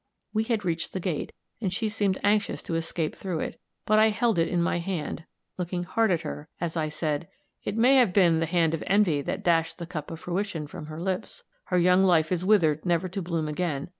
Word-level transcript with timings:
We 0.33 0.45
had 0.45 0.65
reached 0.65 0.93
the 0.93 0.99
gate, 0.99 1.31
and 1.61 1.71
she 1.71 1.87
seemed 1.87 2.19
anxious 2.23 2.63
to 2.63 2.73
escape 2.73 3.15
through 3.15 3.41
it; 3.41 3.61
but 3.85 3.99
I 3.99 4.09
held 4.09 4.39
it 4.39 4.47
in 4.47 4.59
my 4.59 4.79
hand, 4.79 5.25
looking 5.59 5.83
hard 5.83 6.09
at 6.09 6.21
her, 6.21 6.49
as 6.59 6.75
I 6.75 6.89
said 6.89 7.27
"It 7.63 7.77
may 7.77 7.97
have 7.97 8.11
been 8.11 8.39
the 8.39 8.47
hand 8.47 8.73
of 8.73 8.83
envy 8.87 9.21
which 9.21 9.43
dashed 9.43 9.77
the 9.77 9.85
cup 9.85 10.09
of 10.09 10.19
fruition 10.19 10.65
from 10.65 10.87
her 10.87 10.99
lips. 10.99 11.43
Her 11.65 11.77
young 11.77 12.03
life 12.03 12.31
is 12.31 12.43
withered 12.43 12.83
never 12.83 13.07
to 13.09 13.21
bloom 13.21 13.47
again. 13.47 13.89